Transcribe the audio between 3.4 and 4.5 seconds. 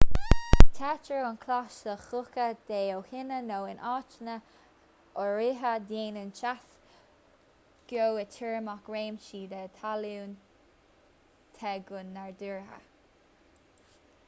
nó in áiteanna